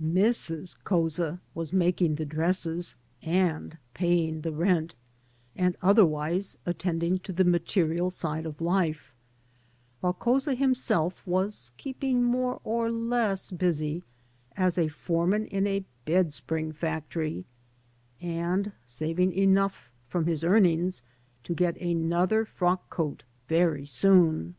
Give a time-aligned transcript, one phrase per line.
[0.00, 0.76] Mrs.
[0.84, 4.94] Couza was making' the dresses, and paying the rent,
[5.56, 9.12] and otherwise attend \ ing to the material side of life,
[10.00, 14.04] while Couza himself was | keeping more or less busy
[14.56, 17.44] as a foreman in a bed spring' factory,
[18.20, 21.02] and saving enough from his earnings
[21.42, 24.54] to get another frock coat very soon.